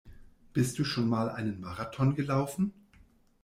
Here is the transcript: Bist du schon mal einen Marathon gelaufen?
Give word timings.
Bist 0.53 0.79
du 0.79 0.83
schon 0.83 1.07
mal 1.07 1.29
einen 1.29 1.59
Marathon 1.61 2.15
gelaufen? 2.15 2.73